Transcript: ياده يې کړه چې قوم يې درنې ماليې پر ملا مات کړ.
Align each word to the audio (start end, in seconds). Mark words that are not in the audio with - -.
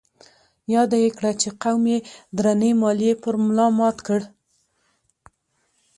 ياده 0.73 0.97
يې 1.03 1.09
کړه 1.17 1.31
چې 1.41 1.49
قوم 1.63 1.83
يې 1.93 1.99
درنې 2.37 2.71
ماليې 2.81 3.13
پر 3.23 3.33
ملا 3.45 3.65
مات 3.77 3.97
کړ. 4.07 4.21